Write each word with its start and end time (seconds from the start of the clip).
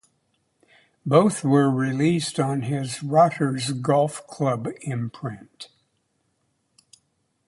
Both 1.05 1.43
were 1.43 1.69
released 1.69 2.39
on 2.39 2.63
his 2.63 3.03
Rotters 3.03 3.71
Golf 3.71 4.25
Club 4.25 4.67
imprint. 4.81 5.67